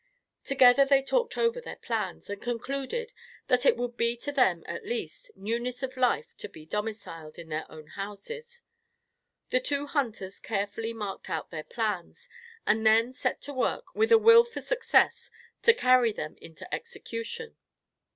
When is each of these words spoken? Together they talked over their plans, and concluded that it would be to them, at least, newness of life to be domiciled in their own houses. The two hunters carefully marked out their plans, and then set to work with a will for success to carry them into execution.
Together 0.43 0.83
they 0.83 1.03
talked 1.03 1.37
over 1.37 1.61
their 1.61 1.75
plans, 1.75 2.27
and 2.27 2.41
concluded 2.41 3.13
that 3.49 3.67
it 3.67 3.77
would 3.77 3.95
be 3.97 4.17
to 4.17 4.31
them, 4.31 4.63
at 4.65 4.83
least, 4.83 5.29
newness 5.35 5.83
of 5.83 5.95
life 5.95 6.35
to 6.37 6.49
be 6.49 6.65
domiciled 6.65 7.37
in 7.37 7.49
their 7.49 7.71
own 7.71 7.85
houses. 7.85 8.63
The 9.51 9.59
two 9.59 9.85
hunters 9.85 10.39
carefully 10.39 10.91
marked 10.91 11.29
out 11.29 11.51
their 11.51 11.63
plans, 11.63 12.27
and 12.65 12.83
then 12.83 13.13
set 13.13 13.41
to 13.41 13.53
work 13.53 13.93
with 13.93 14.11
a 14.11 14.17
will 14.17 14.43
for 14.43 14.59
success 14.61 15.29
to 15.61 15.71
carry 15.71 16.11
them 16.11 16.35
into 16.39 16.73
execution. 16.73 17.57